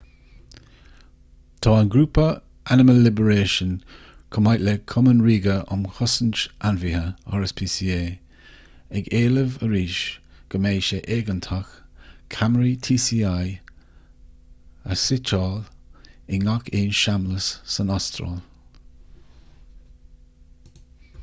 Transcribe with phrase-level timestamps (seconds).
[1.63, 2.23] tá an grúpa
[2.75, 3.73] animal liberation
[4.35, 6.39] chomh maith le cumann ríoga um chosaint
[6.69, 7.03] ainmhithe
[7.41, 7.99] rspca
[9.01, 9.99] ag éileamh arís
[10.55, 11.77] go mbeidh sé éigeantach
[12.37, 15.71] ceamaraí tci a shuiteáil
[16.35, 18.41] i ngach aon seamlas san astráil